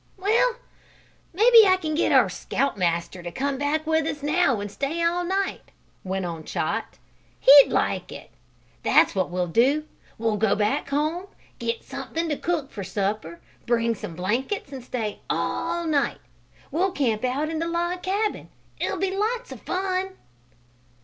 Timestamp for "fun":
19.61-20.13